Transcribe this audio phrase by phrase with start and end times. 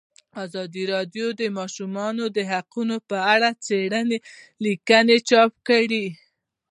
[0.43, 4.19] ازادي راډیو د د ماشومانو حقونه په اړه څېړنیزې
[4.65, 6.05] لیکنې چاپ کړي.